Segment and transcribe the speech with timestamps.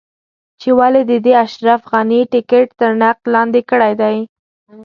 [0.59, 4.17] چې ولې دې د اشرف غني ټکټ تر نقد لاندې کړی دی.